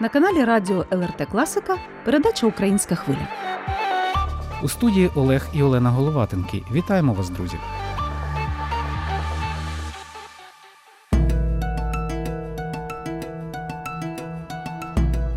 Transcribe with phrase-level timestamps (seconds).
[0.00, 3.28] На каналі Радіо ЛРТ Класика передача Українська хвиля.
[4.62, 6.62] У студії Олег і Олена Головатенки.
[6.72, 7.56] Вітаємо вас, друзі!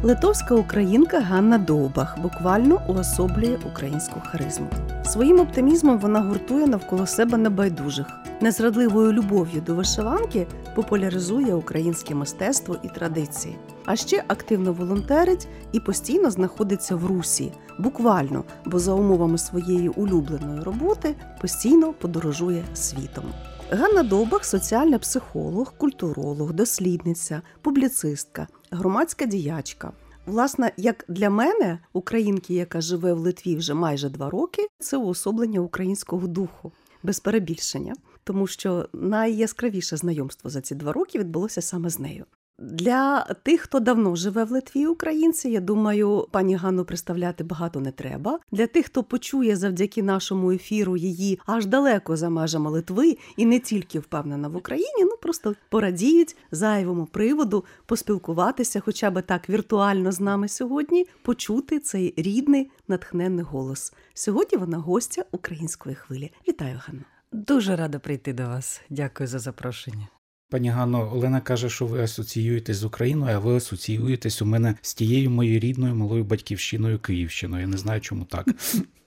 [0.07, 4.67] Литовська українка Ганна Довбах буквально уособлює українську харизму.
[5.05, 8.05] Своїм оптимізмом вона гуртує навколо себе небайдужих.
[8.41, 13.57] Незрадливою любов'ю до вишиванки популяризує українське мистецтво і традиції.
[13.85, 20.61] А ще активно волонтерить і постійно знаходиться в русі, буквально, бо за умовами своєї улюбленої
[20.61, 23.25] роботи постійно подорожує світом.
[23.71, 29.91] Ганна Довбах соціальний психолог, культуролог, дослідниця, публіцистка, громадська діячка.
[30.25, 35.59] Власне, як для мене, українки, яка живе в Литві вже майже два роки, це уособлення
[35.59, 36.71] українського духу
[37.03, 42.25] без перебільшення, тому що найяскравіше знайомство за ці два роки відбулося саме з нею.
[42.59, 47.91] Для тих, хто давно живе в Литві, українці, я думаю, пані Ганну представляти багато не
[47.91, 48.39] треба.
[48.51, 53.59] Для тих, хто почує завдяки нашому ефіру її аж далеко за межами Литви і не
[53.59, 60.19] тільки впевнена в Україні, ну просто порадіють зайвому приводу поспілкуватися, хоча би так віртуально з
[60.19, 63.93] нами сьогодні, почути цей рідний натхненний голос.
[64.13, 66.31] Сьогодні вона гостя української хвилі.
[66.47, 67.03] Вітаю, Ганна.
[67.31, 68.81] Дуже рада прийти до вас.
[68.89, 70.07] Дякую за запрошення.
[70.49, 74.93] Пані Ганно, Олена каже, що ви асоціюєтесь з Україною, а ви асоціюєтесь у мене з
[74.93, 77.61] тією моєю рідною малою батьківщиною Київщиною.
[77.61, 78.47] Я не знаю, чому так.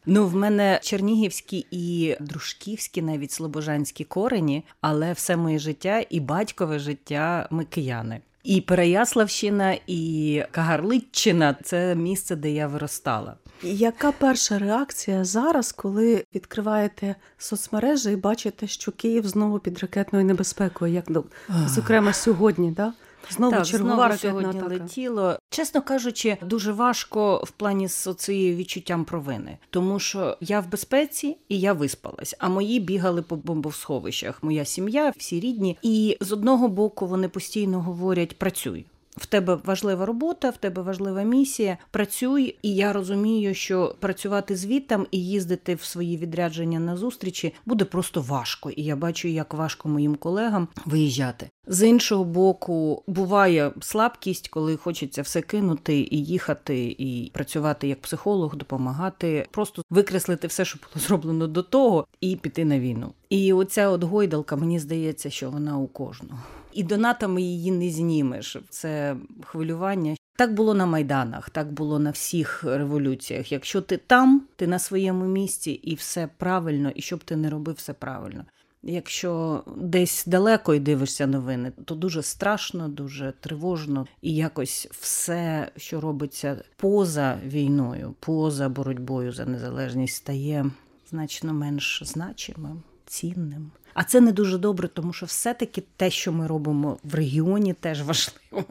[0.06, 6.78] Ну, в мене чернігівські і дружківські, навіть слобожанські корені, але все моє життя і батькове
[6.78, 8.20] життя ми кияни.
[8.44, 13.36] І Переяславщина, і Кагарличчина це місце, де я виростала.
[13.62, 20.94] Яка перша реакція зараз, коли відкриваєте соцмережі і бачите, що Київ знову під ракетною небезпекою,
[20.94, 21.24] як ну,
[21.66, 22.92] зокрема сьогодні, да?
[23.30, 24.74] Знову так, чергова знову сьогодні атака.
[24.74, 25.38] летіло.
[25.50, 31.36] Чесно кажучи, дуже важко в плані з цією відчуттям провини, тому що я в безпеці
[31.48, 32.34] і я виспалась.
[32.38, 34.42] А мої бігали по бомбосховищах.
[34.42, 35.78] Моя сім'я, всі рідні.
[35.82, 38.86] І з одного боку вони постійно говорять: працюй.
[39.16, 41.78] В тебе важлива робота, в тебе важлива місія.
[41.90, 47.84] Працюй, і я розумію, що працювати звітам і їздити в свої відрядження на зустрічі буде
[47.84, 48.70] просто важко.
[48.70, 51.50] І я бачу, як важко моїм колегам виїжджати.
[51.66, 58.56] З іншого боку, буває слабкість, коли хочеться все кинути і їхати, і працювати як психолог,
[58.56, 63.12] допомагати, просто викреслити все, що було зроблено до того, і піти на війну.
[63.30, 66.38] І оця от гойдалка, мені здається, що вона у кожного.
[66.72, 68.56] І донатами її не знімеш.
[68.70, 70.16] Це хвилювання.
[70.36, 73.52] Так було на майданах, так було на всіх революціях.
[73.52, 77.74] Якщо ти там, ти на своєму місці, і все правильно, і щоб ти не робив
[77.74, 78.44] все правильно.
[78.82, 86.00] Якщо десь далеко і дивишся новини, то дуже страшно, дуже тривожно, і якось все, що
[86.00, 90.70] робиться поза війною, поза боротьбою за незалежність, стає
[91.10, 93.70] значно менш значимим, цінним.
[93.94, 98.02] А це не дуже добре, тому що все-таки те, що ми робимо в регіоні, теж
[98.02, 98.64] важливо.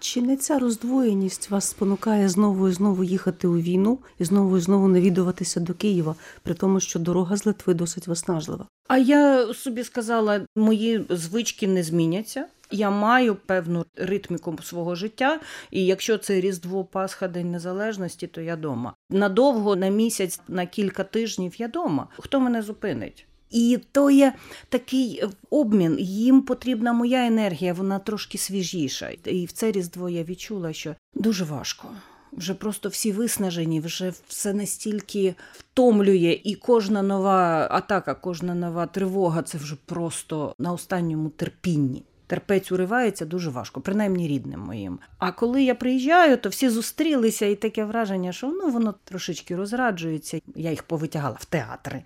[0.00, 4.60] Чи не ця роздвоєність вас спонукає знову і знову їхати у війну і знову і
[4.60, 8.66] знову навідуватися до Києва, при тому, що дорога з Литви досить виснажлива?
[8.88, 12.46] А я собі сказала, мої звички не зміняться.
[12.70, 15.40] Я маю певну ритміку свого життя,
[15.70, 18.94] і якщо це Різдво, Пасха, День Незалежності, то я дома.
[19.10, 22.08] Надовго, на місяць, на кілька тижнів я дома.
[22.18, 23.26] Хто мене зупинить?
[23.52, 24.32] І то є
[24.68, 25.96] такий обмін.
[26.00, 29.10] Їм потрібна моя енергія, вона трошки свіжіша.
[29.24, 31.88] І в це різдво я відчула, що дуже важко.
[32.32, 39.42] Вже просто всі виснажені, вже все настільки втомлює, і кожна нова атака, кожна нова тривога
[39.42, 42.04] це вже просто на останньому терпінні.
[42.26, 44.98] Терпець уривається дуже важко, принаймні рідним моїм.
[45.18, 50.40] А коли я приїжджаю, то всі зустрілися, і таке враження, що ну воно трошечки розраджується.
[50.56, 52.02] Я їх повитягала в театри.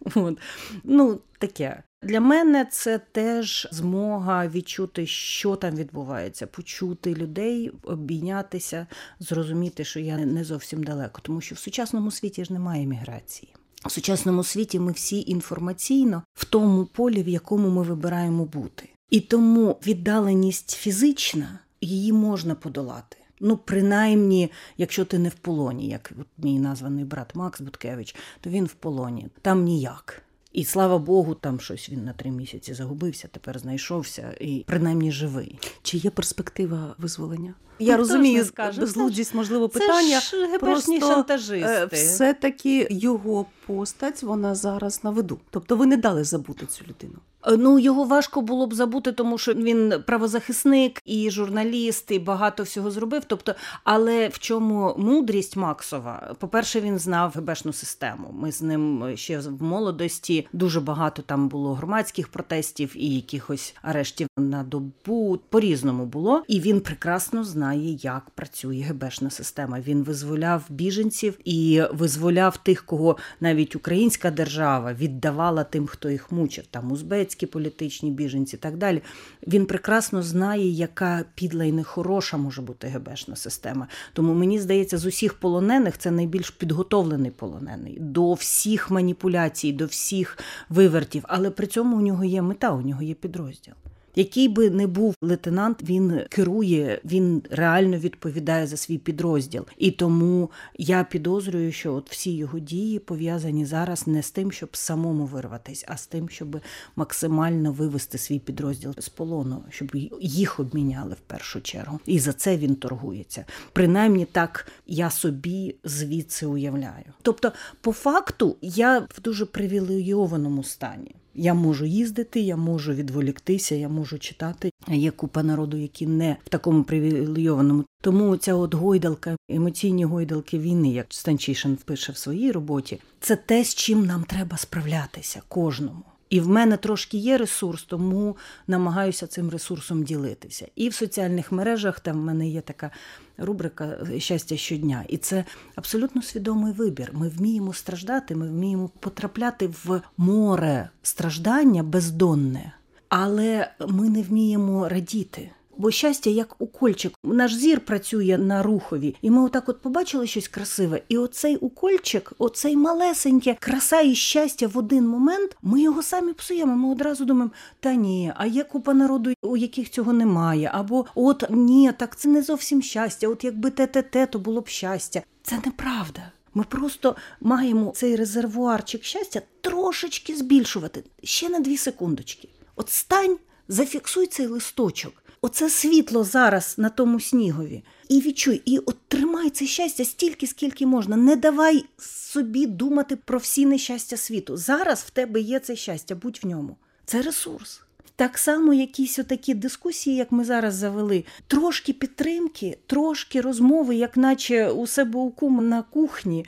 [0.14, 0.38] От.
[0.84, 1.82] Ну, таке.
[2.02, 8.86] Для мене це теж змога відчути, що там відбувається, почути людей, обійнятися,
[9.20, 13.54] зрозуміти, що я не зовсім далеко, тому що в сучасному світі ж немає міграції.
[13.86, 18.88] У сучасному світі ми всі інформаційно в тому полі, в якому ми вибираємо бути.
[19.10, 23.16] І тому віддаленість фізична її можна подолати.
[23.40, 28.64] Ну, принаймні, якщо ти не в полоні, як мій названий брат Макс Буткевич, то він
[28.64, 29.28] в полоні.
[29.42, 30.22] Там ніяк.
[30.52, 35.58] І слава Богу, там щось він на три місяці загубився, тепер знайшовся і принаймні живий.
[35.82, 37.54] Чи є перспектива визволення?
[37.80, 38.80] Я Ніхто розумію не скаже.
[38.80, 40.20] безглуздість, можливо, Це питання.
[40.20, 41.68] ж просто, шантажисти.
[41.68, 45.38] Е, Все-таки його постать вона зараз на виду.
[45.50, 47.18] Тобто ви не дали забути цю людину.
[47.46, 52.62] Е, Ну, його важко було б забути, тому що він правозахисник і журналіст, і багато
[52.62, 53.22] всього зробив.
[53.26, 53.54] Тобто,
[53.84, 56.34] але в чому мудрість Максова?
[56.38, 58.30] По-перше, він знав ГБшну систему.
[58.32, 64.28] Ми з ним ще в молодості дуже багато там було громадських протестів і якихось арештів
[64.38, 65.38] на добу.
[65.48, 66.42] По-різному було.
[66.48, 69.80] І він прекрасно знає, як працює ГБшна система.
[69.80, 76.64] Він визволяв біженців і визволяв тих, кого навіть українська держава віддавала тим, хто їх мучив,
[76.70, 79.02] там узбецькі політичні біженці, і так далі.
[79.46, 83.88] Він прекрасно знає, яка підла і нехороша може бути ГБшна система.
[84.12, 90.38] Тому мені здається, з усіх полонених це найбільш підготовлений полонений до всіх маніпуляцій, до всіх
[90.68, 91.24] вивертів.
[91.28, 93.74] Але при цьому у нього є мета, у нього є підрозділ.
[94.18, 99.66] Який би не був лейтенант, він керує, він реально відповідає за свій підрозділ.
[99.76, 104.76] І тому я підозрюю, що от всі його дії пов'язані зараз не з тим, щоб
[104.76, 106.60] самому вирватися, а з тим, щоб
[106.96, 112.00] максимально вивести свій підрозділ з полону, щоб їх обміняли в першу чергу.
[112.06, 113.44] І за це він торгується.
[113.72, 117.04] Принаймні так я собі звідси уявляю.
[117.22, 121.14] Тобто, по факту, я в дуже привілейованому стані.
[121.40, 124.70] Я можу їздити, я можу відволіктися, я можу читати.
[124.88, 127.84] Є купа народу, які не в такому привілейованому.
[128.00, 133.64] Тому ця от гойдалка, емоційні гойдалки війни, як Станчишин пише в своїй роботі, це те,
[133.64, 136.02] з чим нам треба справлятися кожному.
[136.30, 138.36] І в мене трошки є ресурс, тому
[138.66, 140.66] намагаюся цим ресурсом ділитися.
[140.76, 142.90] І в соціальних мережах там в мене є така
[143.38, 145.04] рубрика Щастя щодня.
[145.08, 145.44] І це
[145.74, 147.10] абсолютно свідомий вибір.
[147.12, 152.72] Ми вміємо страждати, ми вміємо потрапляти в море страждання бездонне,
[153.08, 155.50] але ми не вміємо радіти.
[155.78, 160.48] Бо щастя, як укольчик, наш зір працює на рухові, і ми отак от побачили щось
[160.48, 161.02] красиве.
[161.08, 166.76] І оцей укольчик, оцей малесеньке краса і щастя в один момент, ми його самі псуємо.
[166.76, 170.70] Ми одразу думаємо, та ні, а є купа народу, у яких цього немає.
[170.74, 173.28] Або от ні, так це не зовсім щастя.
[173.28, 175.22] От якби те-те-те, то було б щастя.
[175.42, 176.32] Це неправда.
[176.54, 182.48] Ми просто маємо цей резервуарчик щастя трошечки збільшувати ще на дві секундочки.
[182.76, 183.36] От стань,
[183.68, 185.12] зафіксуй цей листочок.
[185.40, 187.84] Оце світло зараз на тому снігові.
[188.08, 191.16] І відчуй, і от тримай це щастя стільки, скільки можна.
[191.16, 194.56] Не давай собі думати про всі нещастя світу.
[194.56, 196.76] Зараз в тебе є це щастя, будь в ньому.
[197.04, 197.80] Це ресурс.
[198.16, 204.70] Так само якісь отакі дискусії, як ми зараз завели, трошки підтримки, трошки розмови, як наче
[204.70, 206.46] у себе у кум на кухні,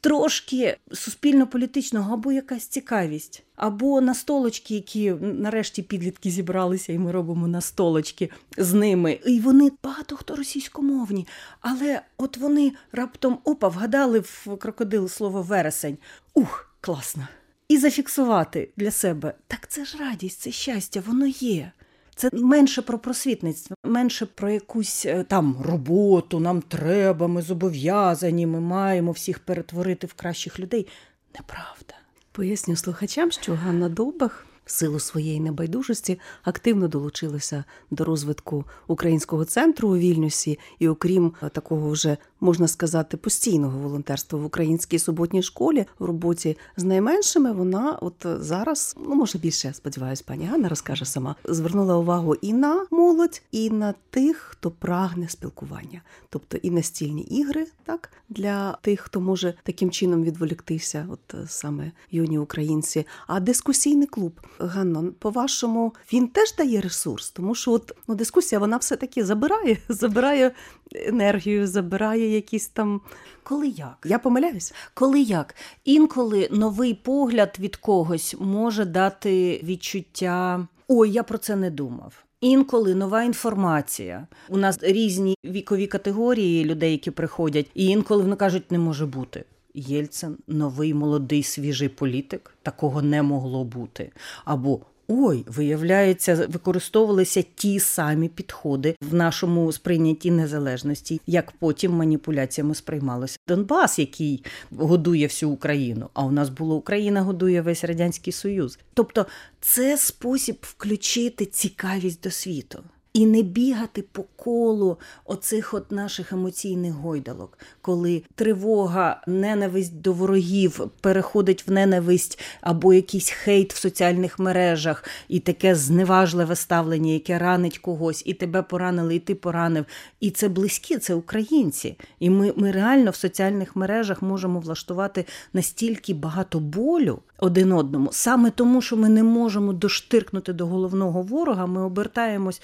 [0.00, 8.30] трошки суспільно-політичного або якась цікавість, або настолочки, які нарешті підлітки зібралися, і ми робимо настолочки
[8.56, 9.18] з ними.
[9.26, 11.26] І вони багато хто російськомовні,
[11.60, 15.98] але от вони раптом опа, вгадали в крокодил слово вересень.
[16.34, 17.28] Ух, класно!
[17.68, 21.72] І зафіксувати для себе так це ж радість, це щастя, воно є.
[22.14, 26.40] Це менше про просвітництво, менше про якусь е, там роботу.
[26.40, 30.86] Нам треба, ми зобов'язані, ми маємо всіх перетворити в кращих людей.
[31.34, 31.94] Неправда.
[32.38, 39.88] Поясню слухачам, що Ганна Довбах в силу своєї небайдужості активно долучилася до розвитку українського центру
[39.88, 45.86] у Вільнюсі, і окрім е, такого вже можна сказати постійного волонтерства в українській суботній школі
[45.98, 51.34] в роботі з найменшими, вона от зараз, ну може більше, сподіваюсь, пані Ганна розкаже сама,
[51.44, 57.66] звернула увагу і на молодь, і на тих, хто прагне спілкування, тобто і настільні ігри,
[57.84, 63.06] так для тих, хто може таким чином відволіктися, от е, саме юні українці.
[63.26, 68.76] А дискусійний клуб Ганно, по-вашому, він теж дає ресурс, тому що от ну, дискусія вона
[68.76, 70.52] все таки забирає, забирає
[70.92, 73.00] енергію, забирає якісь там.
[73.42, 73.96] Коли як?
[74.04, 74.74] Я помиляюсь.
[74.94, 75.54] Коли як?
[75.84, 82.24] Інколи новий погляд від когось може дати відчуття ой, я про це не думав.
[82.40, 84.26] Інколи нова інформація.
[84.48, 89.44] У нас різні вікові категорії людей, які приходять, і інколи вони кажуть, не може бути.
[89.74, 94.12] Єльцин новий молодий свіжий політик, такого не могло бути.
[94.44, 103.38] Або ой, виявляється, використовувалися ті самі підходи в нашому сприйнятті незалежності, як потім маніпуляціями сприймалося
[103.48, 106.08] Донбас, який годує всю Україну.
[106.14, 108.78] А у нас було Україна годує весь радянський союз.
[108.94, 109.26] Тобто,
[109.60, 112.84] це спосіб включити цікавість до світу.
[113.18, 120.90] І не бігати по колу оцих от наших емоційних гойдалок, коли тривога, ненависть до ворогів
[121.00, 127.78] переходить в ненависть або якийсь хейт в соціальних мережах, і таке зневажливе ставлення, яке ранить
[127.78, 129.84] когось, і тебе поранили, і ти поранив.
[130.20, 131.96] І це близькі, це українці.
[132.20, 138.50] І ми, ми реально в соціальних мережах можемо влаштувати настільки багато болю один одному, саме
[138.50, 142.62] тому, що ми не можемо доштиркнути до головного ворога, ми обертаємось.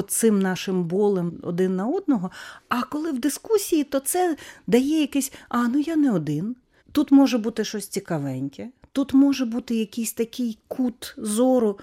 [0.00, 2.30] Оцим нашим болем один на одного.
[2.68, 6.56] А коли в дискусії, то це дає якесь: а ну я не один.
[6.92, 11.78] Тут може бути щось цікавеньке, тут може бути якийсь такий кут зору.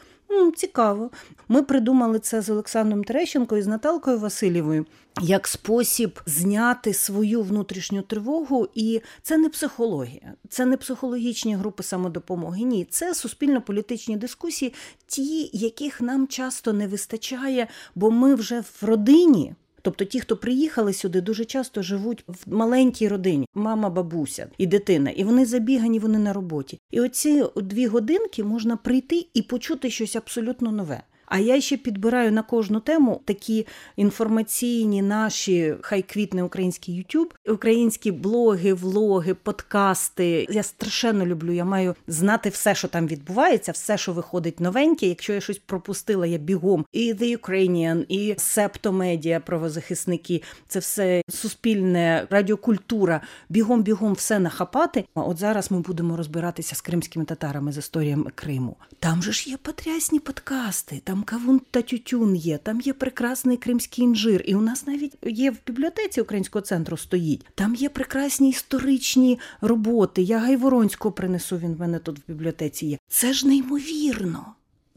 [0.55, 1.12] Цікаво.
[1.47, 4.86] Ми придумали це з Олександром Терещенко і з Наталкою Васильєвою
[5.21, 8.67] як спосіб зняти свою внутрішню тривогу.
[8.75, 12.63] І це не психологія, це не психологічні групи самодопомоги.
[12.63, 14.74] Ні, це суспільно-політичні дискусії,
[15.07, 19.53] ті, яких нам часто не вистачає, бо ми вже в родині.
[19.81, 25.09] Тобто ті, хто приїхали сюди, дуже часто живуть в маленькій родині, мама, бабуся і дитина,
[25.09, 26.79] і вони забігані, вони на роботі.
[26.91, 31.03] І оці дві годинки можна прийти і почути щось абсолютно нове.
[31.27, 38.12] А я ще підбираю на кожну тему такі інформаційні наші хай квітне український Ютуб, українські
[38.12, 40.48] блоги, влоги, подкасти.
[40.50, 41.53] Я страшенно люблю.
[41.53, 45.07] Я маю знати все, що там відбувається, все, що виходить новеньке.
[45.07, 46.86] Якщо я щось пропустила, я бігом.
[46.91, 50.43] І The Ukrainian, і Септомедіа, правозахисники.
[50.67, 53.22] Це все суспільне радіокультура.
[53.50, 55.05] Бігом, бігом все нахапати.
[55.15, 58.75] А от зараз ми будемо розбиратися з кримськими татарами з історіями Криму.
[59.00, 61.01] Там же ж є потрясні подкасти.
[61.03, 64.43] Там кавун та тютюн є, там є прекрасний кримський інжир.
[64.45, 67.45] І у нас навіть є в бібліотеці українського центру стоїть.
[67.55, 70.21] Там є прекрасні історичні роботи.
[70.21, 71.57] Я Гайворонського принесу.
[71.57, 72.97] Він в мене тут в бібліотеці є.
[73.09, 74.45] Це ж неймовірно.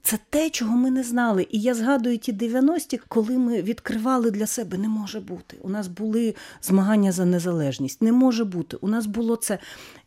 [0.03, 1.47] Це те, чого ми не знали.
[1.51, 5.57] І я згадую ті 90-ті, коли ми відкривали для себе не може бути.
[5.63, 8.03] У нас були змагання за незалежність.
[8.03, 8.77] Не може бути.
[8.77, 9.59] У нас було це.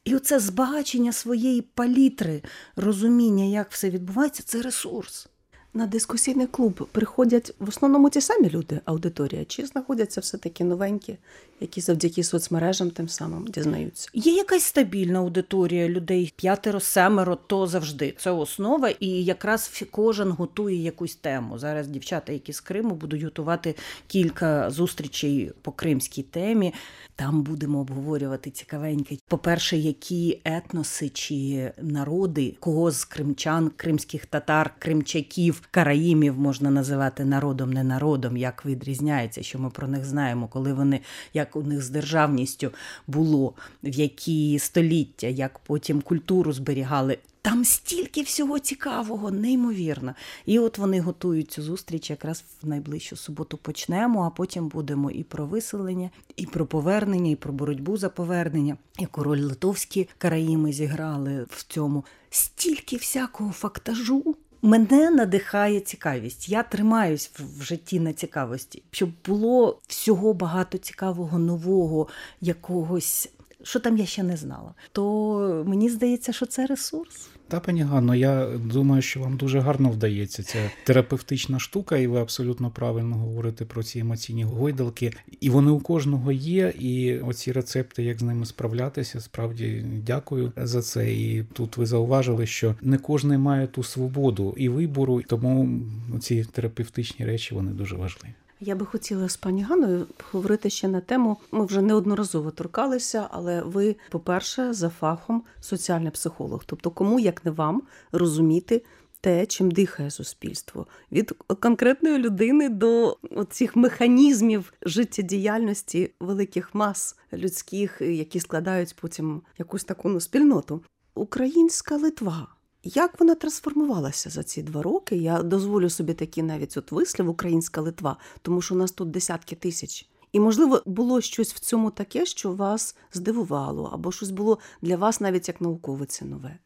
[0.05, 2.41] І оце збагачення своєї палітри,
[2.75, 5.27] розуміння, як все відбувається, це ресурс.
[5.75, 11.17] На дискусійний клуб приходять в основному ті самі люди, аудиторія, чи знаходяться все-таки новенькі,
[11.59, 14.09] які завдяки соцмережам тим самим дізнаються.
[14.13, 20.83] Є якась стабільна аудиторія людей, п'ятеро, семеро, то завжди це основа, і якраз кожен готує
[20.83, 21.59] якусь тему.
[21.59, 23.75] Зараз дівчата, які з Криму, будуть готувати
[24.07, 26.73] кілька зустрічей по кримській темі.
[27.15, 29.17] Там будемо обговорювати цікавеньке.
[29.27, 37.73] По-перше, які етноси чи народи, кого з кримчан, кримських татар, кримчаків, караїмів можна називати народом,
[37.73, 40.99] не народом, як відрізняється, що ми про них знаємо, коли вони
[41.33, 42.71] як у них з державністю
[43.07, 43.53] було,
[43.83, 47.17] в які століття, як потім культуру зберігали.
[47.41, 50.15] Там стільки всього цікавого, неймовірно.
[50.45, 52.09] І от вони готують цю зустріч.
[52.09, 57.35] Якраз в найближчу суботу почнемо, а потім будемо і про виселення, і про повернення, і
[57.35, 58.77] про боротьбу за повернення.
[58.99, 62.05] І король Литовські караїми зіграли в цьому.
[62.29, 64.35] Стільки всякого фактажу.
[64.65, 66.49] Мене надихає цікавість.
[66.49, 72.07] Я тримаюсь в житті на цікавості, щоб було всього багато цікавого, нового,
[72.41, 73.29] якогось,
[73.63, 74.73] що там я ще не знала.
[74.91, 77.29] То мені здається, що це ресурс.
[77.53, 82.19] Та пані Ганно, я думаю, що вам дуже гарно вдається ця терапевтична штука, і ви
[82.19, 85.13] абсолютно правильно говорите про ці емоційні гойдалки.
[85.41, 86.73] І вони у кожного є.
[86.79, 91.13] І оці рецепти, як з ними справлятися, справді дякую за це.
[91.13, 95.79] І тут ви зауважили, що не кожен має ту свободу і вибору, тому
[96.19, 98.33] ці терапевтичні речі вони дуже важливі.
[98.65, 101.37] Я би хотіла з пані Ганою поговорити ще на тему.
[101.51, 106.63] Ми вже неодноразово торкалися, але ви, по-перше, за фахом соціальний психолог.
[106.65, 108.83] Тобто, кому як не вам розуміти
[109.21, 113.17] те, чим дихає суспільство, від конкретної людини до
[113.49, 120.81] цих механізмів життєдіяльності великих мас людських, які складають потім якусь таку ну, спільноту.
[121.15, 122.47] Українська Литва.
[122.83, 125.15] Як вона трансформувалася за ці два роки?
[125.15, 129.55] Я дозволю собі такий навіть от вислів Українська Литва, тому що у нас тут десятки
[129.55, 130.09] тисяч.
[130.31, 135.21] І, можливо, було щось в цьому таке, що вас здивувало, або щось було для вас
[135.21, 136.57] навіть як науковиці нове.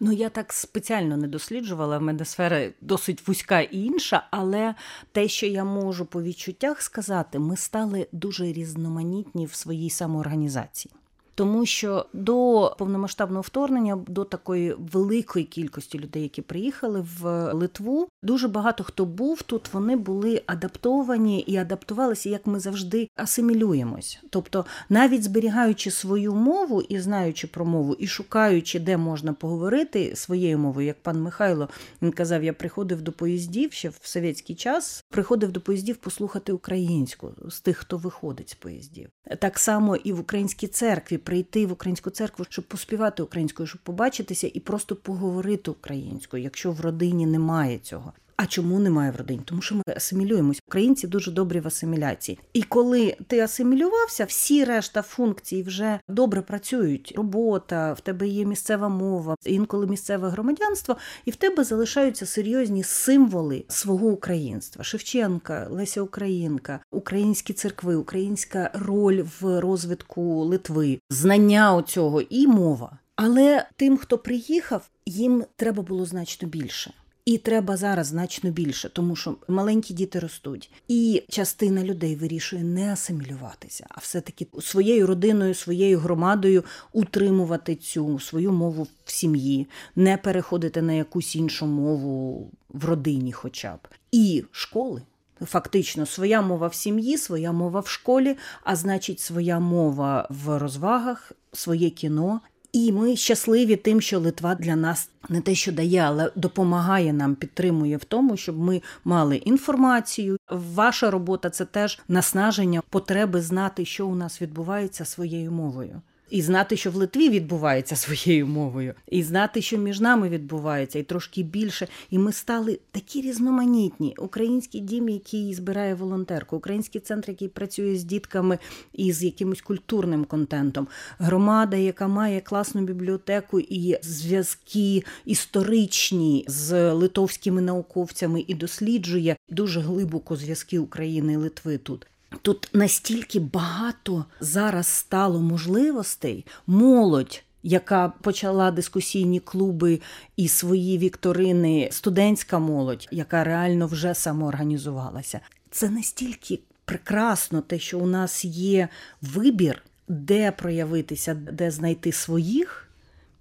[0.00, 4.74] Ну, я так спеціально не досліджувала, в мене сфера досить вузька і інша, але
[5.12, 10.94] те, що я можу по відчуттях сказати, ми стали дуже різноманітні в своїй самоорганізації.
[11.34, 18.48] Тому що до повномасштабного вторгнення, до такої великої кількості людей, які приїхали в Литву, дуже
[18.48, 19.72] багато хто був тут.
[19.72, 24.20] Вони були адаптовані і адаптувалися, як ми завжди асимілюємось.
[24.30, 30.58] Тобто, навіть зберігаючи свою мову і знаючи про мову, і шукаючи, де можна поговорити своєю
[30.58, 31.68] мовою, як пан Михайло
[32.02, 37.32] він казав, я приходив до поїздів ще в совєтський час, приходив до поїздів послухати українську
[37.48, 39.08] з тих, хто виходить з поїздів.
[39.38, 44.50] Так само і в українській церкві прийти в українську церкву, щоб поспівати українською, щоб побачитися
[44.54, 48.12] і просто поговорити українською, якщо в родині немає цього.
[48.36, 49.40] А чому немає в родині?
[49.44, 50.62] Тому що ми асимілюємось.
[50.68, 52.38] Українці дуже добрі в асиміляції.
[52.52, 57.14] І коли ти асимілювався, всі решта функцій вже добре працюють.
[57.16, 63.64] Робота, в тебе є місцева мова, інколи місцеве громадянство, і в тебе залишаються серйозні символи
[63.68, 64.84] свого українства.
[64.84, 72.98] Шевченка, Леся Українка, українські церкви, українська роль в розвитку Литви, знання оцього і мова.
[73.16, 76.94] Але тим, хто приїхав, їм треба було значно більше.
[77.24, 82.92] І треба зараз значно більше, тому що маленькі діти ростуть, і частина людей вирішує не
[82.92, 89.66] асимілюватися, а все-таки своєю родиною, своєю громадою утримувати цю свою мову в сім'ї,
[89.96, 95.02] не переходити на якусь іншу мову в родині, хоча б і школи.
[95.40, 101.32] Фактично, своя мова в сім'ї, своя мова в школі, а значить, своя мова в розвагах,
[101.52, 102.40] своє кіно
[102.74, 107.34] і ми щасливі тим, що Литва для нас не те, що дає, але допомагає нам,
[107.34, 110.36] підтримує в тому, щоб ми мали інформацію.
[110.50, 116.00] Ваша робота це теж наснаження потреби знати, що у нас відбувається своєю мовою
[116.34, 121.02] і знати, що в Литві відбувається своєю мовою, і знати, що між нами відбувається, і
[121.02, 121.88] трошки більше.
[122.10, 124.14] І ми стали такі різноманітні.
[124.18, 128.58] Український дім, який збирає волонтерку, український центр, який працює з дітками
[128.92, 130.88] і з якимось культурним контентом,
[131.18, 140.36] громада, яка має класну бібліотеку і зв'язки історичні з литовськими науковцями і досліджує дуже глибоко
[140.36, 142.06] зв'язки України і Литви тут.
[142.42, 147.42] Тут настільки багато зараз стало можливостей, молодь.
[147.66, 150.00] Яка почала дискусійні клуби
[150.36, 155.40] і свої вікторини, студентська молодь, яка реально вже самоорганізувалася.
[155.70, 158.88] Це настільки прекрасно, те, що у нас є
[159.22, 162.88] вибір, де проявитися, де знайти своїх.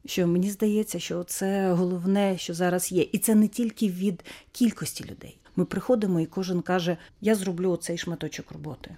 [0.06, 5.04] Що мені здається, що це головне, що зараз є, і це не тільки від кількості
[5.04, 5.38] людей.
[5.56, 8.96] Ми приходимо, і кожен каже: Я зроблю цей шматочок роботи.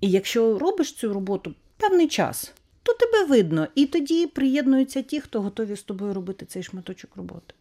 [0.00, 2.52] І якщо робиш цю роботу певний час,
[2.82, 7.54] то тебе видно, і тоді приєднуються ті, хто готові з тобою робити цей шматочок роботи.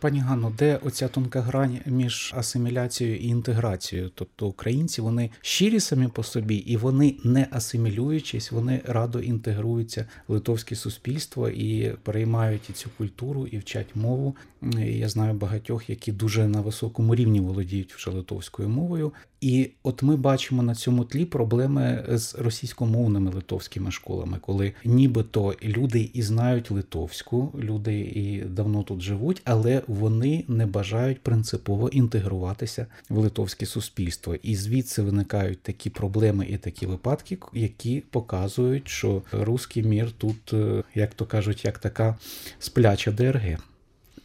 [0.00, 4.10] Пані Ганно, де оця тонка грань між асиміляцією і інтеграцією?
[4.14, 10.32] Тобто українці вони щирі самі по собі, і вони не асимілюючись, вони радо інтегруються в
[10.32, 14.36] литовське суспільство і переймають і цю культуру, і вчать мову.
[14.78, 19.12] Я знаю багатьох, які дуже на високому рівні володіють вже литовською мовою.
[19.40, 26.10] І от ми бачимо на цьому тлі проблеми з російськомовними литовськими школами, коли нібито люди
[26.14, 33.18] і знають литовську, люди і давно тут живуть, але вони не бажають принципово інтегруватися в
[33.18, 34.34] литовське суспільство.
[34.42, 40.82] І звідси виникають такі проблеми і такі випадки, які показують, що русський мір тут, е,
[40.94, 42.16] як то кажуть, як така
[42.58, 43.58] спляча ДРГ.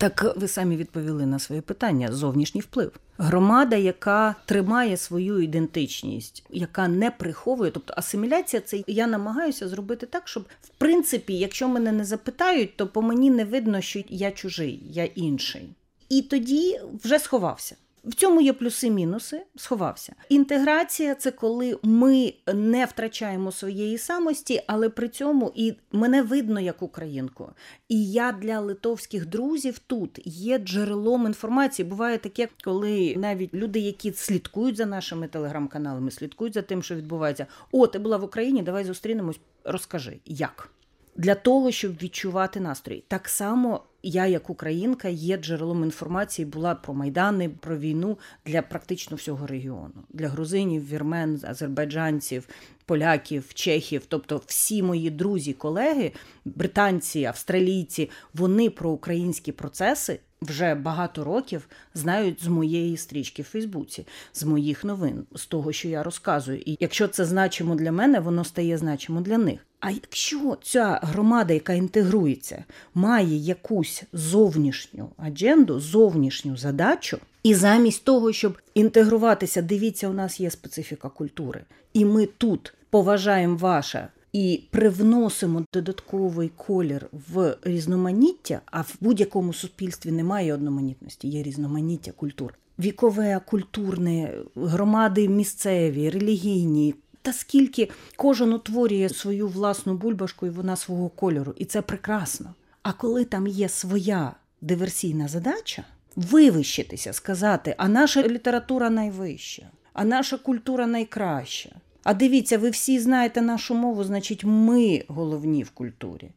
[0.01, 2.91] Так ви самі відповіли на своє питання: зовнішній вплив.
[3.17, 10.27] Громада, яка тримає свою ідентичність, яка не приховує, тобто асиміляція, це я намагаюся зробити так,
[10.27, 14.83] щоб в принципі, якщо мене не запитають, то по мені не видно, що я чужий,
[14.89, 15.69] я інший.
[16.09, 17.75] І тоді вже сховався.
[18.03, 20.15] В цьому є плюси-мінуси, сховався.
[20.29, 26.81] Інтеграція це коли ми не втрачаємо своєї самості, але при цьому і мене видно як
[26.81, 27.49] українку.
[27.89, 31.89] І я для литовських друзів тут є джерелом інформації.
[31.89, 37.47] Буває таке, коли навіть люди, які слідкують за нашими телеграм-каналами, слідкують за тим, що відбувається.
[37.71, 40.69] О, ти була в Україні, давай зустрінемось, розкажи, як.
[41.15, 46.93] Для того щоб відчувати настрій, так само я, як українка, є джерелом інформації, була про
[46.93, 52.47] майдани, про війну для практично всього регіону, для грузинів, вірмен, азербайджанців,
[52.85, 56.11] поляків, чехів, тобто всі мої друзі, колеги,
[56.45, 60.19] британці, австралійці, вони про українські процеси.
[60.41, 65.87] Вже багато років знають з моєї стрічки в Фейсбуці, з моїх новин, з того, що
[65.87, 66.61] я розказую.
[66.65, 69.59] І якщо це значимо для мене, воно стає значимо для них.
[69.79, 78.33] А якщо ця громада, яка інтегрується, має якусь зовнішню адженду, зовнішню задачу, і замість того,
[78.33, 81.61] щоб інтегруватися, дивіться, у нас є специфіка культури,
[81.93, 90.11] і ми тут поважаємо ваше і привносимо додатковий колір в різноманіття, а в будь-якому суспільстві
[90.11, 92.53] немає одноманітності, є різноманіття культур.
[92.79, 96.95] Вікове, культурне, громади місцеві, релігійні.
[97.21, 102.53] Та скільки кожен утворює свою власну бульбашку і вона свого кольору, і це прекрасно.
[102.83, 105.83] А коли там є своя диверсійна задача,
[106.15, 111.69] вивищитися, сказати, а наша література найвища, а наша культура найкраща.
[112.03, 116.31] А дивіться, ви всі знаєте нашу мову, значить, ми головні в культурі.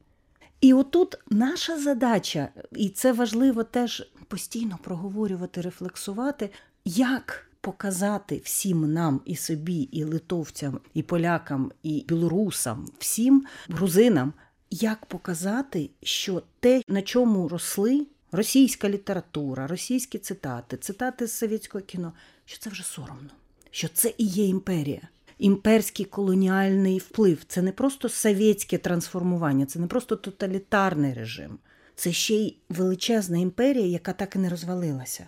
[0.61, 6.51] І отут наша задача, і це важливо теж постійно проговорювати, рефлексувати,
[6.85, 14.33] як показати всім нам і собі, і литовцям, і полякам, і білорусам, всім грузинам,
[14.71, 22.13] як показати, що те, на чому росли російська література, російські цитати, цитати з совєтського кіно,
[22.45, 23.31] що це вже соромно,
[23.71, 25.09] що це і є імперія.
[25.39, 31.59] Імперський колоніальний вплив це не просто совєтське трансформування, це не просто тоталітарний режим,
[31.95, 35.27] це ще й величезна імперія, яка так і не розвалилася.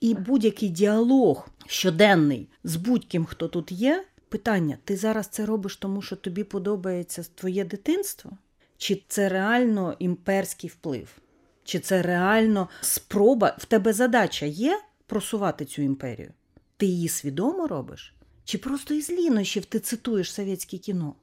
[0.00, 6.02] І будь-який діалог щоденний з будь-ким, хто тут є, питання: ти зараз це робиш, тому
[6.02, 8.30] що тобі подобається твоє дитинство?
[8.76, 11.18] Чи це реально імперський вплив?
[11.64, 13.56] Чи це реально спроба?
[13.58, 16.32] В тебе задача є просувати цю імперію?
[16.76, 18.14] Ти її свідомо робиш?
[18.50, 21.14] Чи просто із лінощів ти цитуєш совєтське кіно?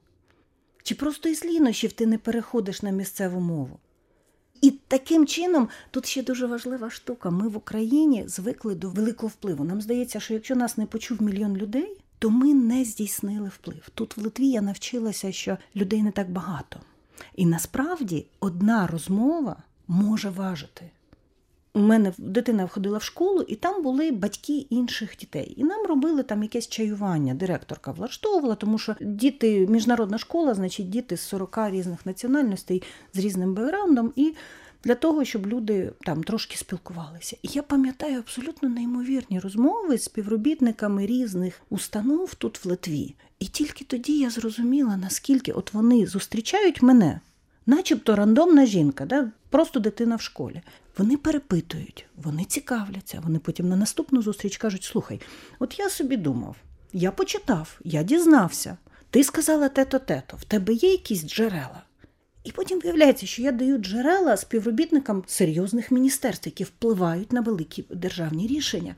[0.82, 3.78] Чи просто із лінощів ти не переходиш на місцеву мову?
[4.60, 7.30] І таким чином тут ще дуже важлива штука.
[7.30, 9.64] Ми в Україні звикли до великого впливу.
[9.64, 13.88] Нам здається, що якщо нас не почув мільйон людей, то ми не здійснили вплив.
[13.94, 16.80] Тут в Литві я навчилася, що людей не так багато.
[17.36, 20.90] І насправді одна розмова може важити.
[21.74, 25.54] У мене дитина входила в школу, і там були батьки інших дітей.
[25.56, 27.34] І нам робили там якесь чаювання.
[27.34, 32.82] Директорка влаштовувала, тому що діти, міжнародна школа, значить, діти з 40 різних національностей
[33.14, 34.34] з різним бекграундом, і
[34.84, 37.36] для того, щоб люди там трошки спілкувалися.
[37.42, 43.14] І я пам'ятаю абсолютно неймовірні розмови з співробітниками різних установ тут в Литві.
[43.38, 47.20] І тільки тоді я зрозуміла, наскільки от вони зустрічають мене,
[47.66, 49.30] начебто рандомна жінка, да?
[49.50, 50.62] просто дитина в школі.
[50.98, 53.20] Вони перепитують, вони цікавляться.
[53.24, 55.20] Вони потім на наступну зустріч кажуть: слухай,
[55.58, 56.56] от я собі думав,
[56.92, 58.76] я почитав, я дізнався.
[59.10, 61.82] Ти сказала те-то, те-то, в тебе є якісь джерела.
[62.44, 68.46] І потім виявляється, що я даю джерела співробітникам серйозних міністерств, які впливають на великі державні
[68.46, 68.94] рішення.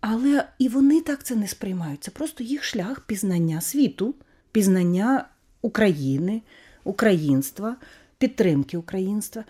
[0.00, 2.04] Але і вони так це не сприймають.
[2.04, 4.14] Це просто їх шлях пізнання світу,
[4.52, 5.28] пізнання
[5.62, 6.42] України,
[6.84, 7.76] українства,
[8.18, 9.44] підтримки українства.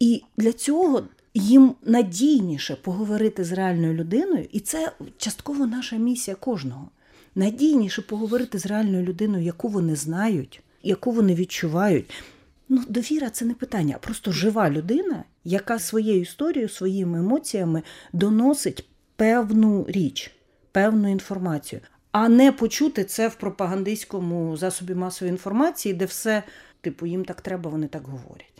[0.00, 1.08] І для цього
[1.38, 6.90] їм надійніше поговорити з реальною людиною, і це частково наша місія кожного.
[7.34, 12.10] Надійніше поговорити з реальною людиною, яку вони знають, яку вони відчувають.
[12.68, 18.88] Ну, довіра це не питання, а просто жива людина, яка своєю історією, своїми емоціями доносить
[19.16, 20.30] певну річ,
[20.72, 21.80] певну інформацію,
[22.12, 26.42] а не почути це в пропагандистському засобі масової інформації, де все,
[26.80, 28.57] типу, їм так треба, вони так говорять.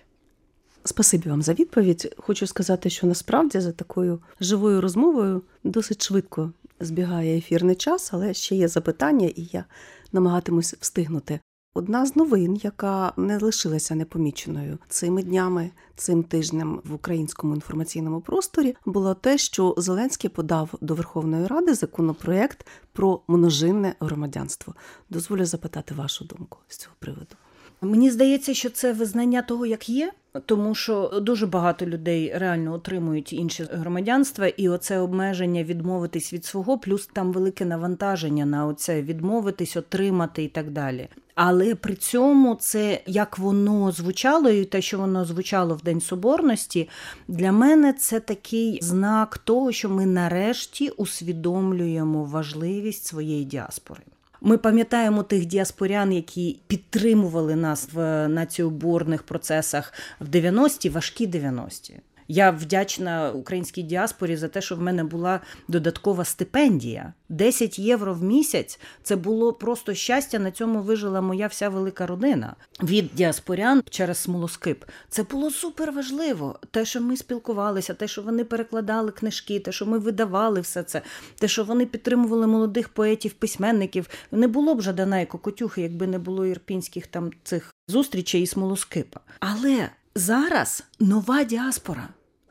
[0.89, 2.15] Спасибі вам за відповідь.
[2.19, 8.57] Хочу сказати, що насправді за такою живою розмовою досить швидко збігає ефірний час, але ще
[8.57, 9.65] є запитання, і я
[10.13, 11.41] намагатимусь встигнути.
[11.75, 18.77] Одна з новин, яка не лишилася непоміченою цими днями, цим тижнем в українському інформаційному просторі,
[18.87, 24.75] було те, що Зеленський подав до Верховної Ради законопроект про множинне громадянство.
[25.11, 27.37] Дозволю запитати вашу думку з цього приводу.
[27.81, 30.13] Мені здається, що це визнання того, як є,
[30.47, 36.79] тому що дуже багато людей реально отримують інші громадянства, і оце обмеження відмовитись від свого,
[36.79, 41.09] плюс там велике навантаження на оце відмовитись, отримати і так далі.
[41.35, 46.89] Але при цьому це як воно звучало, і те, що воно звучало в День Соборності,
[47.29, 54.01] для мене це такий знак того, що ми нарешті усвідомлюємо важливість своєї діаспори.
[54.41, 62.01] Ми пам'ятаємо тих діаспорян, які підтримували нас в націоборних процесах в 90-ті, важкі 90-ті.
[62.29, 67.13] Я вдячна українській діаспорі за те, що в мене була додаткова стипендія.
[67.29, 70.39] 10 євро в місяць це було просто щастя.
[70.39, 74.85] На цьому вижила моя вся велика родина від діаспорян через смолоскип.
[75.09, 76.59] Це було супер важливо.
[76.71, 81.03] Те, що ми спілкувалися, те, що вони перекладали книжки, те, що ми видавали все це,
[81.39, 84.09] те, що вони підтримували молодих поетів, письменників.
[84.33, 89.21] Не було б Жадана і Кокотюхи, якби не було ірпінських там цих зустрічей і смолоскипа.
[89.41, 92.09] Але зараз нова діаспора.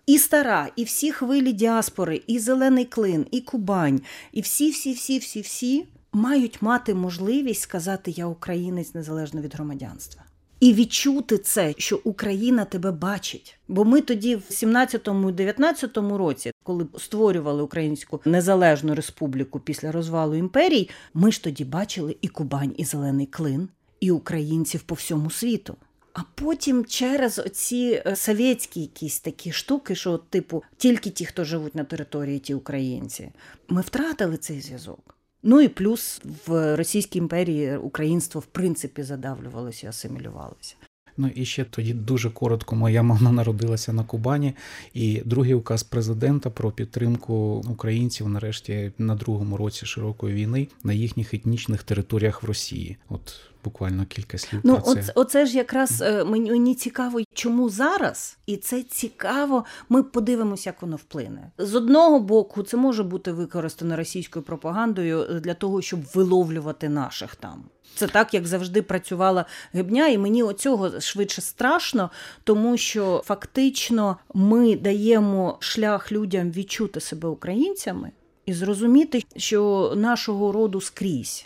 [0.07, 5.19] І стара, і всі хвилі діаспори, і зелений клин, і Кубань, і всі, всі, всі,
[5.19, 10.23] всі, всі мають мати можливість сказати Я українець незалежно від громадянства.
[10.59, 13.59] І відчути це, що Україна тебе бачить.
[13.67, 21.31] Бо ми тоді, в 17-19 році, коли створювали Українську незалежну республіку після розвалу імперії, ми
[21.31, 25.75] ж тоді бачили і Кубань, і Зелений Клин, і українців по всьому світу.
[26.17, 31.75] А потім через оці е, совєтські якісь такі штуки, що, типу, тільки ті, хто живуть
[31.75, 33.29] на території, ті українці,
[33.69, 35.15] ми втратили цей зв'язок.
[35.43, 40.75] Ну і плюс в Російській імперії українство в принципі задавлювалося, асимілювалося.
[41.17, 42.75] Ну і ще тоді дуже коротко.
[42.75, 44.53] Моя мама народилася на Кубані,
[44.93, 51.33] і другий указ президента про підтримку українців нарешті на другому році широкої війни на їхніх
[51.33, 52.97] етнічних територіях в Росії.
[53.09, 54.59] От буквально кілька слів.
[54.63, 54.91] Ну, про це.
[54.91, 59.65] оце, оце ж якраз е, мені, мені цікаво, чому зараз, і це цікаво.
[59.89, 61.51] Ми подивимося, як воно вплине.
[61.57, 67.63] З одного боку, це може бути використано російською пропагандою для того, щоб виловлювати наших там.
[67.95, 72.09] Це так, як завжди працювала гибня, і мені оцього швидше страшно,
[72.43, 78.11] тому що фактично ми даємо шлях людям відчути себе українцями
[78.45, 81.45] і зрозуміти, що нашого роду скрізь.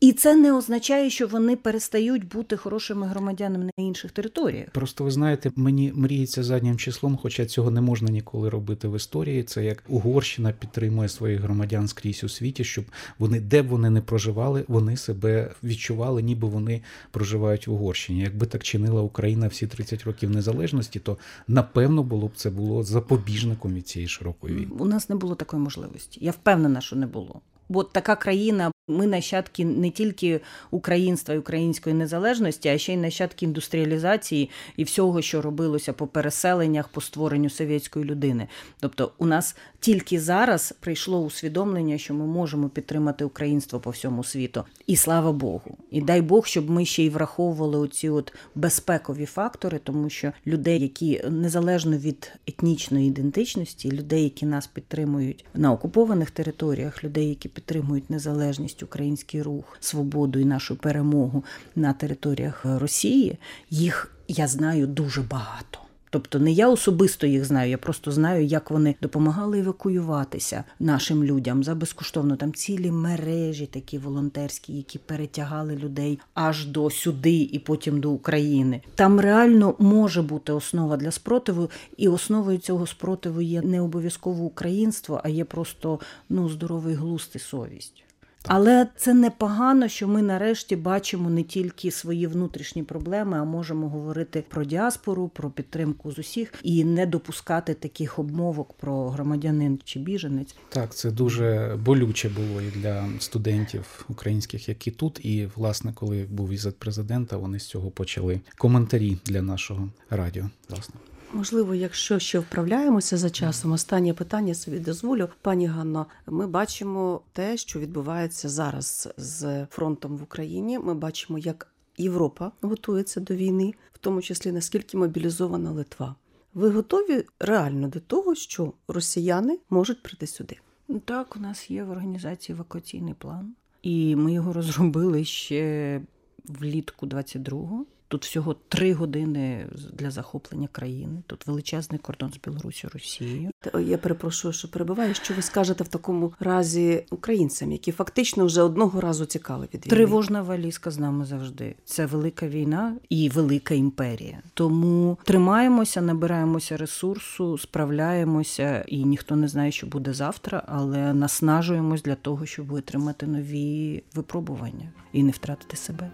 [0.00, 4.70] І це не означає, що вони перестають бути хорошими громадянами на інших територіях.
[4.70, 9.42] Просто ви знаєте, мені мріється заднім числом, хоча цього не можна ніколи робити в історії.
[9.42, 12.84] Це як Угорщина підтримує своїх громадян скрізь у світі, щоб
[13.18, 18.20] вони, де б вони не проживали, вони себе відчували, ніби вони проживають в Угорщині.
[18.20, 23.74] Якби так чинила Україна всі 30 років незалежності, то напевно було б це було запобіжником
[23.74, 24.72] від цієї широкої війни.
[24.78, 26.18] У нас не було такої можливості.
[26.24, 27.40] Я впевнена, що не було.
[27.68, 33.44] Бо така країна, ми нащадки не тільки українства і української незалежності, а ще й нащадки
[33.44, 38.48] індустріалізації і всього, що робилося по переселеннях, по створенню совєтської людини.
[38.80, 44.64] Тобто, у нас тільки зараз прийшло усвідомлення, що ми можемо підтримати українство по всьому світу.
[44.86, 45.76] І слава Богу.
[45.90, 50.80] І дай Бог, щоб ми ще й враховували оці от безпекові фактори, тому що людей,
[50.80, 58.10] які незалежно від етнічної ідентичності, людей, які нас підтримують на окупованих територіях, людей, які підтримують
[58.10, 61.44] незалежність, український рух, свободу і нашу перемогу
[61.76, 63.38] на територіях Росії,
[63.70, 65.78] їх я знаю дуже багато.
[66.10, 71.64] Тобто не я особисто їх знаю, я просто знаю, як вони допомагали евакуюватися нашим людям
[71.64, 72.36] за безкоштовно.
[72.36, 78.80] Там цілі мережі, такі волонтерські, які перетягали людей аж до сюди і потім до України.
[78.94, 85.20] Там реально може бути основа для спротиву, і основою цього спротиву є не обов'язково українство,
[85.24, 88.04] а є просто ну здоровий глузд і совість.
[88.44, 94.44] Але це непогано, що ми нарешті бачимо не тільки свої внутрішні проблеми, а можемо говорити
[94.48, 100.56] про діаспору, про підтримку з усіх і не допускати таких обмовок про громадянин чи біженець.
[100.68, 105.24] Так, це дуже болюче було і для студентів українських, які тут.
[105.24, 110.44] І власне, коли був візит президента, вони з цього почали коментарі для нашого радіо.
[110.68, 110.94] Власне.
[111.32, 115.28] Можливо, якщо ще вправляємося за часом, останнє питання собі дозволю.
[115.42, 120.78] Пані Ганно, ми бачимо те, що відбувається зараз з фронтом в Україні.
[120.78, 126.14] Ми бачимо, як Європа готується до війни, в тому числі наскільки мобілізована Литва.
[126.54, 130.56] Ви готові реально до того, що росіяни можуть прийти сюди?
[131.04, 136.00] Так, у нас є в організації евакуаційний план, і ми його розробили ще
[136.44, 137.86] влітку 22-го.
[138.08, 141.22] Тут всього три години для захоплення країни.
[141.26, 143.50] Тут величезний кордон з Білорусі, Росією.
[143.80, 145.14] Я перепрошую, що перебиваю.
[145.14, 149.96] Що ви скажете в такому разі українцям, які фактично вже одного разу цікали від війни?
[149.96, 151.74] Тривожна валізка з нами завжди.
[151.84, 154.42] Це велика війна і велика імперія.
[154.54, 162.14] Тому тримаємося, набираємося ресурсу, справляємося, і ніхто не знає, що буде завтра, але наснажуємось для
[162.14, 166.10] того, щоб витримати нові випробування і не втратити себе.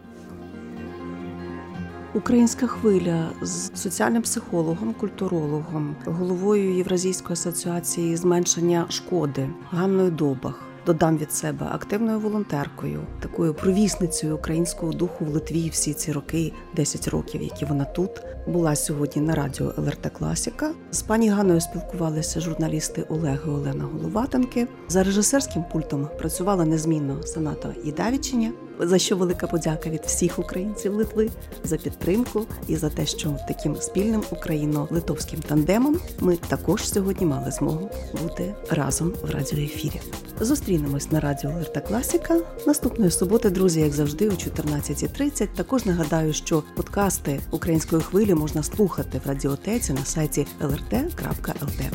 [2.14, 10.60] Українська хвиля з соціальним психологом, культурологом, головою Євразійської асоціації зменшення шкоди Ганною Добах.
[10.86, 17.08] Додам від себе активною волонтеркою, такою провісницею українського духу в Литві всі ці роки, 10
[17.08, 18.10] років, які вона тут
[18.46, 20.70] була сьогодні на радіо ЛРТ Класіка.
[20.90, 24.68] З пані Ганною спілкувалися журналісти Олег і Олена Головатенки.
[24.88, 28.52] За режисерським пультом працювала незмінно Саната Єдавічиня.
[28.80, 31.30] За що велика подяка від всіх українців Литви
[31.64, 37.90] за підтримку і за те, що таким спільним україно-литовським тандемом ми також сьогодні мали змогу
[38.22, 40.00] бути разом в радіоефірі.
[40.40, 45.48] Зустрінемось на радіо Лерта Класіка наступної суботи, друзі, як завжди, о 14.30.
[45.56, 51.90] Також нагадаю, що подкасти української хвилі можна слухати в радіотеці на сайті lrt.lt.